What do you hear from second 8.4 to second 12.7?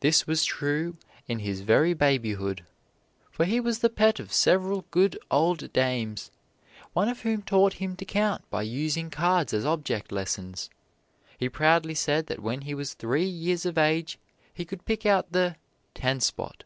by using cards as object lessons He proudly said that when